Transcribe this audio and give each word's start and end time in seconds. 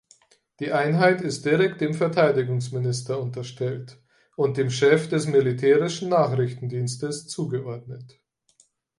Die 0.59 0.71
Einheit 0.71 1.21
ist 1.21 1.45
direkt 1.45 1.79
dem 1.79 1.93
Verteidigungsminister 1.93 3.19
unterstellt 3.19 4.01
und 4.35 4.57
dem 4.57 4.71
Chef 4.71 5.07
des 5.09 5.27
militärischen 5.27 6.09
Nachrichtendienstes 6.09 7.27
zugeordnet. 7.27 8.19